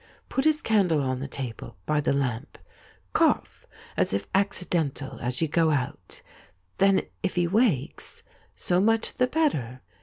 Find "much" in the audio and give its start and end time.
8.81-9.13